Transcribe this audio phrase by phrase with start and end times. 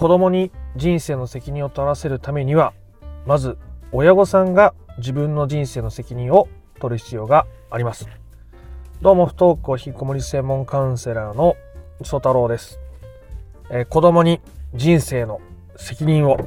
[0.00, 2.72] 子供に人生の責任を取らせるためには
[3.26, 3.58] まず
[3.92, 6.48] 親御さんが自分の人生の責任を
[6.80, 8.08] 取る必要があります。
[9.02, 11.54] どうも不登校引きこもり専門カウンセラーの
[12.02, 12.80] 曽太郎です、
[13.70, 14.40] えー、子供に
[14.74, 15.42] 人生の
[15.76, 16.38] 責任を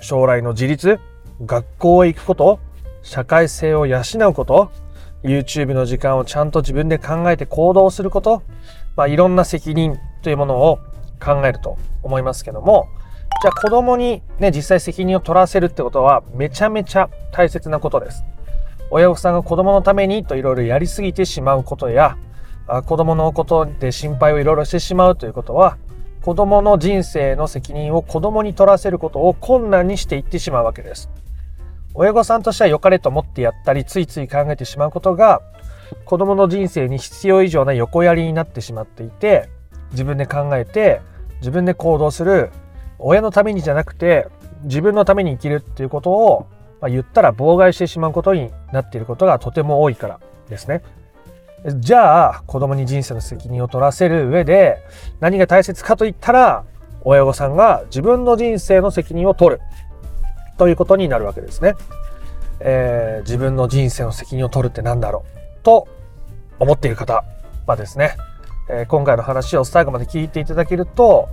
[0.00, 0.98] 将来の自立
[1.44, 2.60] 学校へ行くこと
[3.02, 4.00] 社会性を養
[4.30, 4.72] うこと
[5.22, 8.42] YouTube の時間をちゃんと自分で考えて行動すること、
[8.96, 10.78] まあ、いろんな責任というものを
[11.20, 12.88] 考えると思いますけども
[13.42, 18.24] じゃあ子供にね実際責任を取らせるってことはめちゃめちゃ大切なことです。
[18.90, 22.16] 親御さんが子供のためにといろいろやりすぎてしまうことや
[22.86, 25.76] 子供のことで心配をいろいろしてしまうということは
[26.22, 31.10] 子供の人生の責任を子供に取らせることを困難にしていってしまうわけです。
[31.94, 35.40] 親御さんとしては良かれと思ってやったりついつい考えてしまうことが
[36.04, 39.48] 子供の人生に必要以上な横やりになってしまっていて
[39.92, 41.00] 自分で考えて
[41.40, 42.50] 自分で行動する
[42.98, 44.28] 親のためにじゃなくて
[44.64, 46.46] 自分のために生きるっていうことを、
[46.80, 50.82] まあ、言ったら妨害してしまうことになっていることがとても多いからですね。
[51.78, 54.78] じゃあ子供に人生の責任を取らせる上で
[55.20, 56.64] 何が大切かといったら
[57.02, 59.60] 親御さんが自分の人生の責任を取る
[60.58, 61.74] ということになるわけですね。
[62.60, 65.24] えー、自分の人生の責任を取るって何だろ
[65.60, 65.64] う？
[65.64, 65.88] と
[66.58, 67.24] 思っている方
[67.66, 68.16] はですね、
[68.68, 71.28] えー、今回の話を最後まで聞いていただけると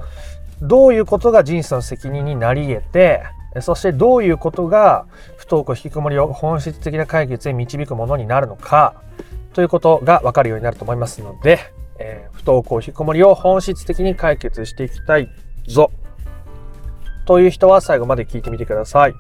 [0.62, 3.23] どういうことが人生の責任になり得て
[3.62, 5.06] そしてどういうことが
[5.38, 8.95] 不登校引きこもりを本質的な解決へ導くものになるのか
[9.53, 11.59] ということがわかるようになると思いますので、
[12.00, 15.30] えー、不登校引きこもりを本質的に解決していきたい
[15.68, 15.92] ぞ
[17.25, 19.14] という人は最後まで聞いてみてください。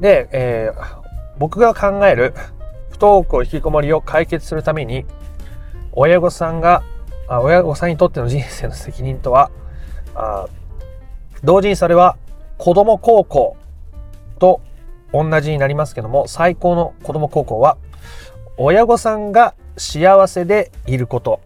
[0.00, 1.02] で、えー、
[1.38, 2.34] 僕が考える
[2.90, 5.06] 不登校引きこもりを解決するために
[5.96, 6.82] 親御さんが
[7.28, 9.50] あ親御さんにとっての人生の責任とは
[10.14, 10.46] あ
[11.42, 12.16] 同時にそれは
[12.58, 13.56] 子供高校
[14.38, 14.60] と
[15.12, 17.76] 同じになりますけども最高の子供高校は
[18.56, 21.40] 親御さんが幸せでいること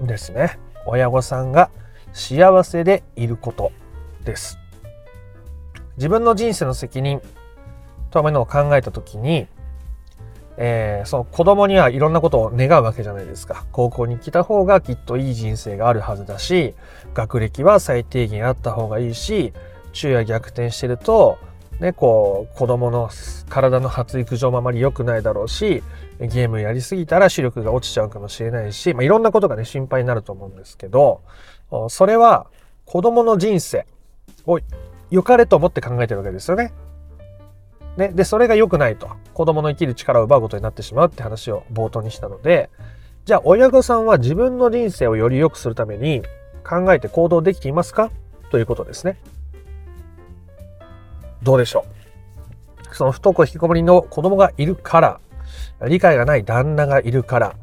[0.00, 0.58] ですね。
[0.86, 1.70] 親御さんが
[2.12, 3.72] 幸せでいること
[4.24, 4.58] です。
[5.96, 7.20] 自分の人生の責任
[8.10, 9.46] というのを考えた時に
[10.56, 13.64] えー、その子供にはいろんなことを願うわけじゃないですか。
[13.72, 16.74] 高校に来た方がきっといい人生があるはずだし、
[17.14, 19.52] 学歴は最低限あった方がいいし、
[19.92, 21.38] 昼夜逆転してると、
[21.80, 23.10] ね、こう、子供の
[23.48, 25.82] 体の発育上もあまり良くないだろうし、
[26.20, 31.22] ゲームやりすぎたら視力が落ちちゃうかもしれないし、まあ、いろんなことがね、心配になると思うんですけど、
[31.88, 32.46] それは
[32.84, 33.86] 子供の人生
[34.46, 34.60] を
[35.10, 36.72] 良かれと思って考えてるわけですよね。
[37.96, 39.08] ね、で、それが良くないと。
[39.34, 42.70] 子供の生きる力を奪うことになってしまうって話を冒頭にしたので、
[43.24, 46.22] じゃあ親御さんは自分の人生をより良くするために
[46.66, 48.10] 考えて行動できていますか？
[48.50, 49.18] ということですね。
[51.42, 51.84] どうでしょ
[52.90, 52.94] う？
[52.94, 55.20] その不登校引きこもりの子供がいるから、
[55.88, 57.56] 理解がない旦那がいるから、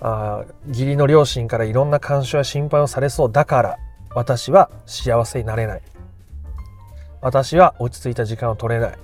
[0.00, 3.76] あ義理の両親からいろんな干渉や心配をされそうだから、
[4.14, 5.82] 私は幸せになれない。
[7.20, 8.98] 私は落ち着いた時間を取れない。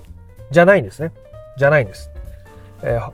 [0.49, 1.11] じゃないんですね。
[1.57, 2.09] じゃないんです。
[2.83, 3.11] えー、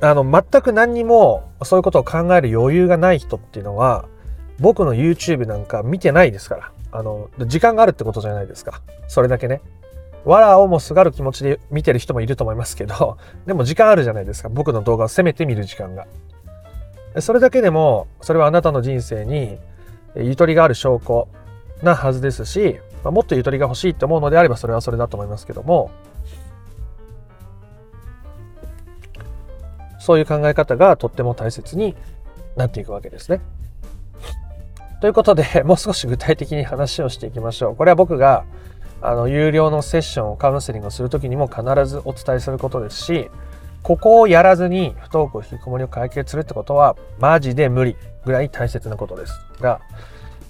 [0.00, 4.06] あの全く何にもそういうことを考える余裕がない人っていうのは
[4.58, 6.72] 僕の YouTube なんか見てないですから。
[6.94, 8.82] あの時間があるってことじゃないですか。
[9.08, 9.62] それだけね。
[10.24, 14.50] わらをもすがる気持ちで見てる人もいると思いますけど でも時間あるじゃないですか。
[14.50, 16.06] 僕の動画をせめて見る時間が。
[17.18, 19.58] それだけでもそれはあなたの人生に
[20.14, 21.28] ゆとりがある証拠
[21.82, 25.90] なはずですし、まあ、もっとゆとりが欲しいと思うのであればそれはそれだと思いますけども
[30.02, 31.94] そういう考え方がとっても大切に
[32.56, 33.40] なっていくわけですね。
[35.00, 37.76] ということで、 もう少し具体的に話をしていきましょう。
[37.76, 38.44] これは僕が
[39.00, 43.30] あの有料のセッションをカウンセリングをするときにも必ずお伝えすることですし、
[43.84, 49.80] ここをやらずに不登校引きこもりを解決するってことはマジで無理ぐらい大切なことですが、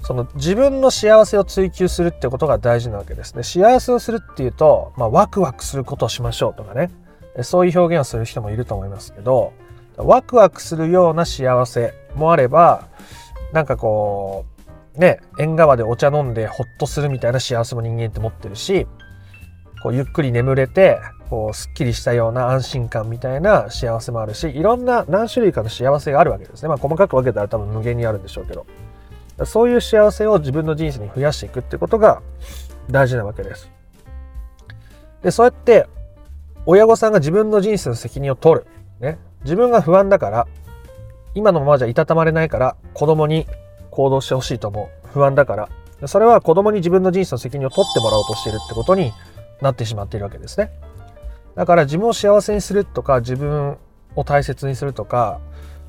[0.02, 3.42] その自分の幸せを追求するってことが大事なわけですね。
[3.42, 6.90] 幸せをするっていうと、まあ、ワクワクすることをしましょうとかね。
[7.40, 9.52] そういう表現をする人もいると思いますけど、
[9.96, 12.88] ワクワクするような幸せもあれば、
[13.52, 14.44] なんかこ
[14.96, 18.86] う、ね、縁側でお茶飲んでほっとするみたいな幸せも人間って持ってるし、
[19.82, 20.98] こうゆっくり眠れて、
[21.30, 26.68] こうすっきりしたような安心感みたいな幸せもあるし、いろんな何種類かの幸せがあるわけですね。
[26.68, 28.66] まあ細かく分けたら多分無限にあるんでしょうけど。
[29.46, 32.22] そういう幸せを自分の人生に増やしていくってことが
[32.90, 33.70] 大事なわけです。
[35.22, 35.86] で、そうやって
[36.66, 38.66] 親御さんが自分の人生の責任を取る。
[39.00, 39.18] ね。
[39.44, 40.46] 自分が不安だから、
[41.34, 43.46] 今のままじゃいたたまれないから、子供に
[43.90, 45.08] 行動してほしいと思う。
[45.08, 45.68] 不安だから、
[46.08, 49.12] それは子供に自分の人生の責任を取ってもらおうとしているってことに
[49.60, 50.70] なってしまっているわけですね。
[51.54, 53.76] だから自分を幸せにするとか自分
[54.16, 55.40] を大切にするとか、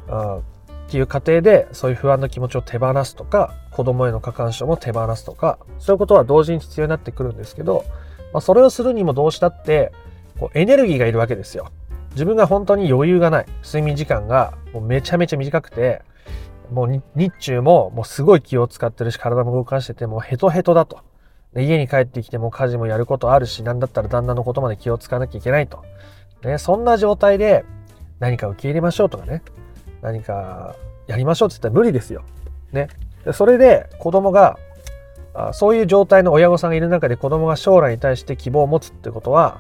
[0.08, 0.42] うん、っ
[0.90, 7.86] ていう過程でそういう不安の気持ちを手放すとか子供への過干渉も手放すとかそういうことは同時に必要になってくるんですけど、
[8.34, 9.92] まあ、それをするにもどうしたって
[10.40, 11.70] こうエネルギーがいるわけですよ。
[12.12, 16.02] 自分が本当に余裕がない睡眠時間がもうめちゃめちゃ短くて
[16.72, 21.00] もう日中ももうすごい気を使ってるし体も動かしててもうヘトヘトだと。
[21.54, 25.84] で家に帰ってきても家事もやることあるし、なんだったら旦那のことまで気を使わなきゃいけないと。
[26.44, 27.64] ね、そんな状態で
[28.20, 29.44] 何か受け入れましょうとかね、
[30.02, 30.76] 何か
[31.08, 32.24] やりましょうって言ったら無理ですよ。
[32.72, 32.88] ね。
[33.24, 34.58] でそれで子供が
[35.52, 39.60] そういう状態の親御さんがいる中で子供が将来に対して希望を持つってことは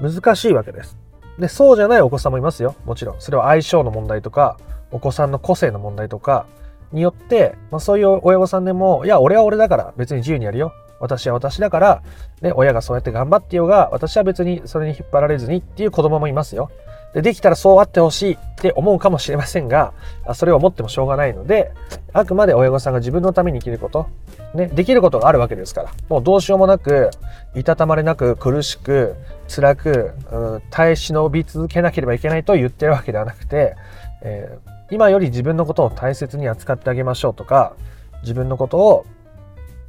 [0.00, 0.98] 難しいわけです。
[1.38, 2.76] で、そうじゃないお子さんもいますよ。
[2.84, 3.20] もちろん。
[3.20, 4.58] それは相性の問題とか、
[4.92, 6.46] お子さんの個性の問題とか
[6.92, 10.72] によって、まあ、そういう親御さんでも、いや、俺は俺だから別に自由にやるよ。
[11.00, 12.02] 私は私だから、
[12.40, 16.70] ね、親がそうやって頑張ってようが、私は別にそれに引っ張られずにっていう子供もいますよ。
[17.14, 19.92] で、できたらそうあってほしいって思うかもしれませんが、
[20.34, 21.72] それを思ってもしょうがないので、
[22.12, 24.08] あくまで親御さんが自分のために生きること、
[24.54, 27.10] ね、できることがあるわけですから、もうどうしようもなく、
[27.54, 29.14] いたたまれなく苦しく、
[29.48, 33.76] 辛く、うん、耐え忍び続けなければいけないと言ってるわけではなくて、
[34.22, 37.74] えー今より自分のことを大切に扱ってあげましょうとか
[38.22, 39.06] 自分のことを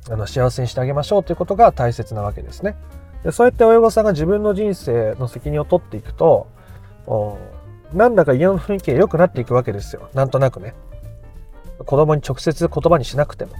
[0.09, 2.75] あの幸せにしてあげましょうということが大切なわけですね。
[3.23, 6.47] でそうやって親御さんが自分の人生の責任を取っていくと
[7.93, 10.73] なんだか家の雰囲気が良くなっていくわけですよなんとなくね。
[11.79, 13.53] 子供に直接言葉にしなくても。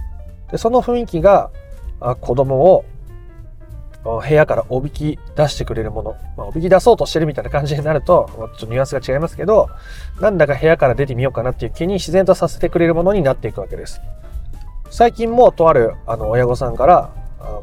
[0.50, 1.50] でその雰囲気が
[2.20, 2.84] 子供を
[4.04, 9.68] 部屋からおびき出してくれるもの、まあ、おびき出そうとしてるみたいな感じになると、ちょっとニュアンスが違いますけど、
[10.20, 14.00] なんだか部屋から出てみようかなっていう気に自然とさせてくれるものになっていくわけです。
[14.90, 17.10] 最近もとあるあの親御さんから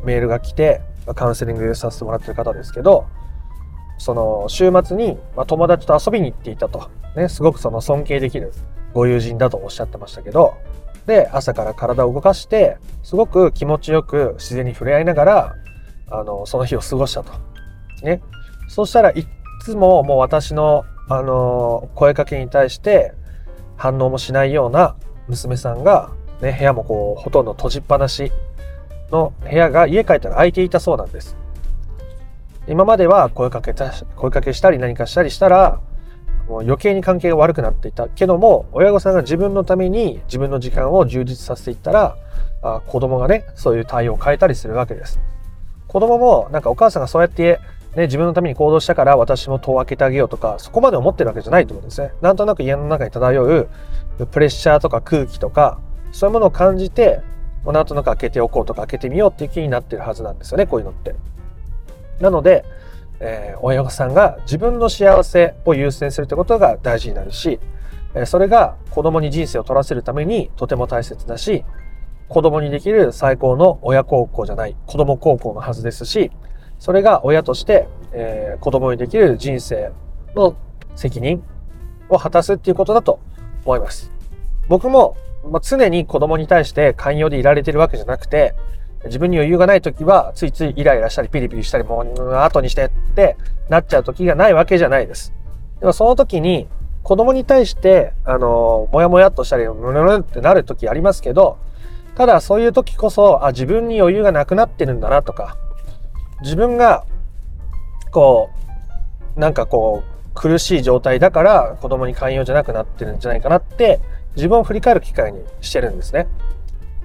[0.04, 0.82] メールが来て、
[1.16, 3.06] カウンセリングさせてもらってる方ですけど、
[3.98, 6.90] その週末に、ま友達と遊びに行っていたと。
[7.16, 8.52] ね、すごくその尊敬できる
[8.94, 10.56] ご友人だとおっしゃってましたけど、
[11.06, 15.56] で、朝から体を動かして、すごく気持ちよく自然に触れ合いながら、
[16.10, 17.34] あの、その日を過ごしたと。
[18.04, 18.22] ね。
[18.68, 19.26] そしたらい
[19.64, 23.14] つももう私の、あの、声かけに対して
[23.76, 24.96] 反応もしないような
[25.28, 26.12] 娘さんが、
[26.42, 28.32] ね、部屋もこう、ほとんど閉じっぱなし
[29.12, 31.36] の部屋が家帰ったら空いていたそうなんです。
[32.68, 35.82] 今までは声かけた、声かけしたり何かしたりしたら、
[36.48, 42.18] もう余計に関係が悪くなっていたけども、親御さんが自分のために自分の時間を充実させていったら、
[42.62, 45.20] あ子供がね、そういう対応を変えたりするわけです。
[45.88, 47.60] 子供もなんかお母さんがそうやって
[47.96, 52.12] ね、自分のために行動したから私も戸を開けてあげようとか、そこまで思ってるわけじゃないと思うんですね。
[52.22, 53.70] なんとなく家の中に漂う
[54.32, 55.80] プレッシャーとか空気とか、
[56.12, 57.22] そういうものを感じて、
[57.64, 61.16] もうなんとなく開けておこうとか開けてみようっていう気になってるはずなんですよね、こういうのって。
[62.24, 62.66] なので、
[63.20, 67.60] えー、親御さんが自分の幸せを優先するってことが大事になるし、
[68.16, 71.66] えそれが子供に人生を取らせるためにとても大切だし、
[72.30, 76.32] 子供にできる最高の親孝行じゃない、子供孝行のはずですし、
[76.80, 79.92] それが親として、えー、子供にできる人生
[80.36, 80.56] の
[80.96, 81.44] 責任
[82.10, 83.20] を果たすっていうことだと
[83.66, 84.12] 思います。
[84.70, 85.18] 僕も、
[85.50, 88.56] まあ、常に子供に対して寛容でいられてるわけじゃなくて、
[89.06, 93.38] 自分に余裕がない時はついついイライラしたりピリピリしたりもう後にしてって
[93.70, 95.34] なっちゃう時がないわけじゃないです。
[95.80, 96.68] でもその時に
[97.04, 101.58] 子供に対して、あの、もやもやっとしたり、ムルルってなる時ありますけど、
[102.16, 105.58] ただそういう時こそ、あ、自分に余裕がなくなってるんだなとか、
[106.42, 107.04] 自分が、
[108.12, 108.52] こ
[109.36, 114.00] う、なんかこう、苦しい状態だから子供に寛容じゃなくなってるんじゃないかなって
[114.36, 116.28] 自分を振り返る機会にしてるんですね。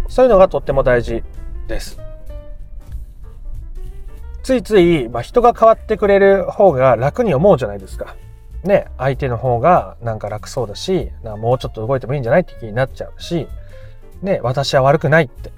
[0.09, 1.23] そういうのがとっても大事
[1.69, 2.01] です。
[4.43, 8.17] ついつい、まあ、人が変わってくれる方が楽に思うじゃないですか。
[8.65, 13.47] ね、相手の方がなんか楽そうだし、もうちょっと動いてもいいんじゃないって気になっちゃうし、
[14.23, 15.53] ね、私は悪くないって、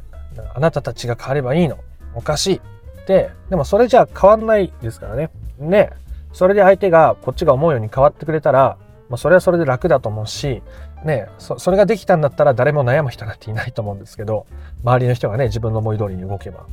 [0.54, 1.78] あなたたちが変わればいいの、
[2.14, 5.30] おかしいって、でもそれじゃ変わんないですからね。
[5.58, 5.90] ね、
[6.32, 8.76] それで相手がこっちが思うように変わってくれたら、
[9.08, 10.62] まあ、それはそれで楽だと思うし、
[11.04, 14.46] ねそ、それができたんだったら誰も悩む人なんていないと思うんですけど、
[14.84, 16.66] 周りの人がね、自分の思い通りに動けば。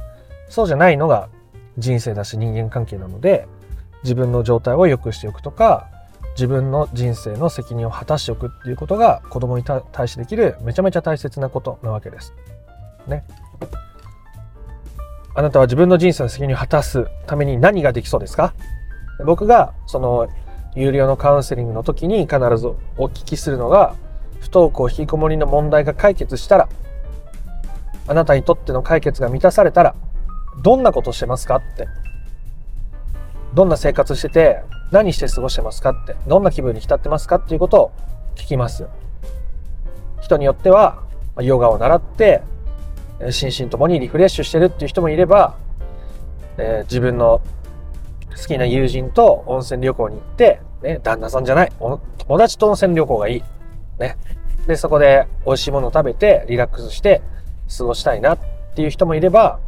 [0.49, 1.29] そうじゃないのが
[1.77, 3.47] 人生だし人間関係なので、
[4.03, 5.87] 自分の状態を良くしておくとか、
[6.35, 12.33] 自分の人生の責任を果たしておくっていうことが子供に対してできるめちゃめちゃ大切なことなわけです。
[13.07, 13.23] ね。
[15.33, 18.53] あなたは自分の人生の責任を果たすために何ができそうですか？
[19.25, 20.27] 僕がその
[20.75, 22.67] 有料のカウンセリングの時に必ず
[22.97, 23.95] お聞きするのが
[24.39, 26.69] 不登校引きこもりの問題が解決したら
[28.07, 29.95] あなたにとっての解決が満たされたら
[30.63, 31.87] どんなことしてますかって。
[33.53, 36.15] どんな生活してて何して過ごしてますかって。
[36.27, 37.91] どんな気分に浸ってますかっていうことを
[38.35, 38.85] 聞きます
[40.21, 41.03] 人によっては
[41.41, 42.41] ヨガを習って
[43.31, 45.55] 心身ともにリフレッシュしてるっていう人もいれば、
[46.57, 47.41] えー、自分の
[48.35, 53.43] 好きな友人と温泉旅行に行って、ね、旦那さんじゃない、友達と温泉旅行がいい。
[53.99, 54.17] ね。
[54.67, 57.21] で、そこで美味しいものを食べてリラックスして
[57.77, 58.39] 過ごしたいなっ
[58.75, 59.59] ていう人もいれば、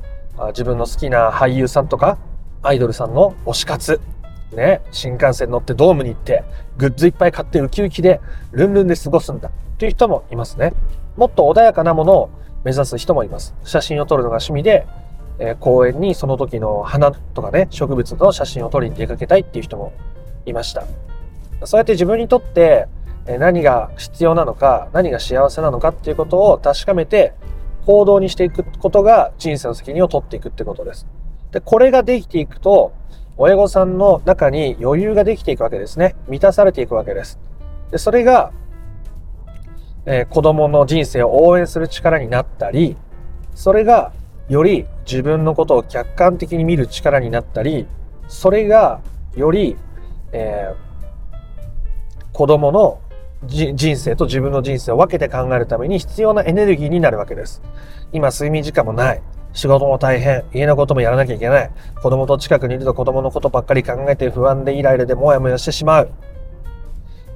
[0.50, 2.18] 自分の好きな俳優さんとか
[2.62, 4.00] アイドルさんの推し活、
[4.54, 6.44] ね、新幹線乗ってドームに行って、
[6.78, 8.20] グッズいっぱい買ってウキウキで
[8.52, 10.74] ルンルンで過ごすんだっていう人もいますね。
[11.18, 12.30] もっと穏やかなものを
[12.64, 13.56] 目指す人もいます。
[13.64, 14.88] 写真を撮るのが趣味で、
[15.40, 19.94] えー、公園にその時の花とかね、植物の写真を撮りに出かけたいっていう人も
[20.46, 20.84] いました。
[21.66, 22.88] そうやって自分にとって
[23.38, 27.34] 何が必要なのか、何が幸せなのかっていうことを確かめて
[27.86, 31.06] 行動にしていくことが人生の責任を取っていくってことです。
[31.52, 32.94] で、これができていくと、
[33.38, 36.16] 親御さんの中に余裕ができていくわけですね。
[36.28, 37.40] 満たされていくわけです。
[37.92, 38.52] で、それが、
[40.06, 42.98] えー、子供の人生を応援する力になったり、
[43.56, 44.12] それが
[44.50, 47.88] より自分のことを客観的に見る力になったり、
[48.28, 49.02] それが
[49.36, 49.78] より、
[50.32, 53.00] えー、子供の
[53.46, 57.62] 人生と自分の人生を分けて考えるために必要なエネルギーになるわけです。
[58.12, 59.22] 今睡眠時間もない。
[59.53, 60.43] 仕事も大変。
[60.53, 61.72] 家のこともやらなきゃいけない。
[62.01, 66.12] 子供と近くにいると子供のことばっかり考えて不安でイライラでモヤモヤしてしまう。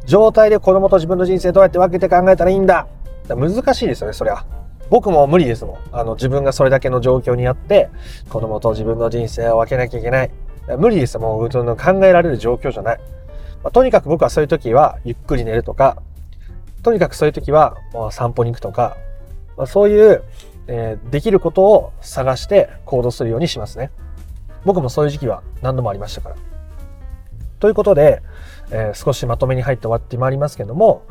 [0.06, 2.88] 状態で子供と自分の人生どうやって分けて考えたらいいんだ
[3.30, 4.46] 難しいですよね、そりゃ。
[4.90, 5.78] 僕も無理ですもん。
[5.94, 7.90] あの、自分がそれだけの状況にあって、
[8.30, 10.32] 子供と自分の人生を分けなきゃいけない。
[10.78, 13.00] 無理ですもう、考えられる状況じゃない。
[13.64, 16.02] まあ、とにかく僕はそういう時はゆっくり寝るとか、
[16.84, 17.78] とにかくそういう時は
[18.12, 18.98] 散歩に行くとか、
[19.58, 20.24] まあ、そういう、
[20.68, 23.92] えー、できることを探して行動するようにしますね。
[24.66, 26.36] 僕もそういう時期は何度もありましたから。
[27.60, 28.22] ということで、
[28.72, 31.04] えー、少しまとめに入って終わってまいりますけども、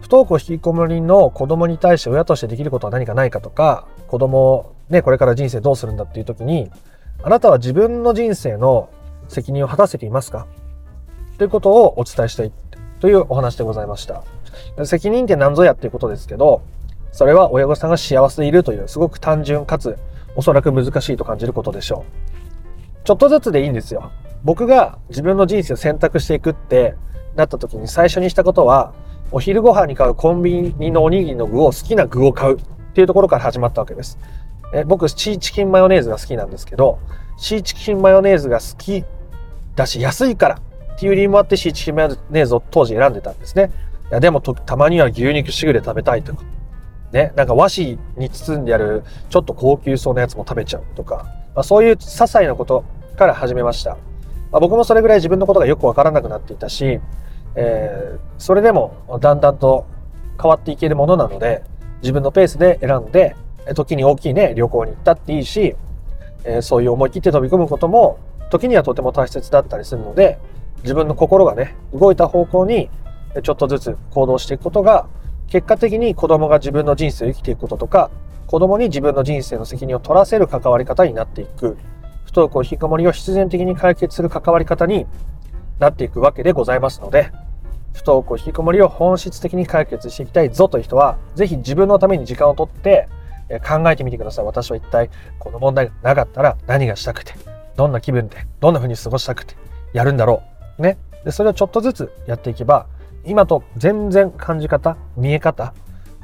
[0.00, 6.70] 不登校引きこもりの子供に対して親としてできることは何かないかとか、子供、ね、これから人生どうするんだっていう時に、
[7.22, 8.88] あなたは自分の人生の
[9.28, 10.46] 責任を果たせていますか？
[11.38, 12.52] ということをお伝えしたい
[13.00, 14.24] というお話でございました。
[14.84, 16.62] 責任って何ぞやっていうことですけど、
[17.12, 19.96] それは親御さんが幸せでいるというすごく単純かつ
[20.36, 22.04] おそらく難しいと感じることでしょ
[23.02, 23.06] う。
[23.06, 24.10] ちょっとずつでいいんですよ。
[24.44, 26.94] 僕が自分の人生を選択していくって
[27.36, 28.92] なった時に最初にしたことは、
[29.30, 32.62] お昼ご飯に買うコンビニのおにぎりの具を好きな具を買うっ
[32.94, 34.18] ていうところから始まったわけです。
[34.74, 36.98] え僕、チーチキンマヨネーズが好きなんですけど、
[37.36, 39.04] シーチキンマヨネーズが好き
[39.76, 40.60] だし安いから
[40.98, 43.70] っていう理由もあってシーチキンマヨネーズを当時選んでたんですね。
[44.10, 46.42] いやでもたまには牛肉しぐれ食べたいとか、
[47.12, 52.84] ね、なんか和紙に包んであるちょっと高級そうなやつも食べちゃうとか、まあ、そういう些細なこと
[53.16, 53.96] から始めました。
[54.50, 56.98] まあ、僕もそれぐらい自分のことがよくわからなくなっていたし、
[57.54, 59.86] えー、それでもだんだんと
[60.40, 61.62] 変わっていけるものなので、
[62.02, 63.36] 自分のペースで選んで、
[63.74, 65.76] 時に大きいね、旅行に行ったっていいし、
[66.42, 68.18] えー、そういう思い切って飛び込むことも、
[68.50, 70.38] 時にはとても大切だったりするので、
[70.82, 72.90] 自分の心がね、動いた方向に
[73.42, 75.06] ちょっとずつ行動していくことが、
[75.48, 78.10] 結果的に子供が自分の人生を生きていくこととか、
[78.46, 81.76] 子供に自分の人生の責任を取らせる関わり方になっていく、
[82.24, 85.06] 不登校引きこもりを必然的に解決する関わり方に
[85.78, 87.30] なっていくわけでございますので、
[87.94, 93.08] 不登校引きこもりを本質的に解決していきたいぞという人は、ぜひ自分のために時間をとって
[93.66, 94.44] 考えてみてください。
[94.44, 97.32] 私は一体この問題がなかったら何がしたくて、
[97.76, 99.56] どんな気分で、どんな風に過ごしたくて
[99.92, 100.57] やるんだろう。
[100.78, 100.98] ね。
[101.24, 102.86] で、それをちょっとずつやっていけば、
[103.24, 105.74] 今と全然感じ方、見え方、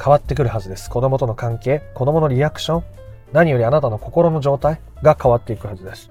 [0.03, 0.91] 変わってくるはずです。
[0.91, 2.85] 子供との関係、子供のリアクション、
[3.33, 6.11] 何よりあなたの心の状態が変わっていくはずです。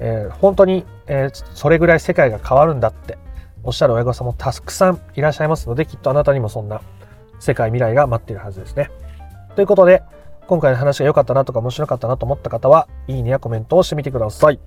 [0.00, 3.16] えー、本当に、えー、それぐらい世界が変わるんだって
[3.62, 6.80] おっしゃる親御さんもたくさんいらっしゃいますので、きっとあなたにもそんな
[7.40, 8.90] 世界未来が待っているはずですね。
[9.56, 10.02] ということで、
[10.46, 14.60] 今回の話が良かったなとか面白かったなと思った方は、いいねやコメントをしてみてください。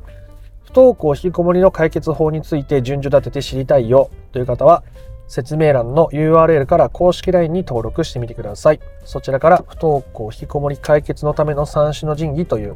[0.67, 4.83] 不登校引きこもりの解決法について順序立てて知りたいよという方は、
[5.27, 8.79] 説明欄の URL から公式 LINE に登録してみてください。
[9.05, 12.75] そちらから不登校引きこもり解決のための三種の神器という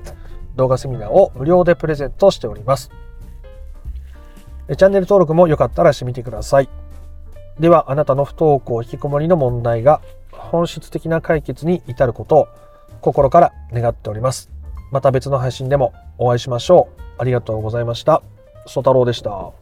[0.55, 2.91] 動画セミナーを無料でプレゼントしております。
[4.69, 6.69] チャンネル登録もよかったらしてみてください。
[7.59, 12.47] では、あなたの不登校引きこもりの問題が本質的な解決に至ることを
[13.01, 14.49] 心から願っております。
[14.91, 17.00] また別の配信でもお会いしましょう。
[17.17, 18.21] ありがとうございました。
[18.67, 19.60] 曽太郎でした。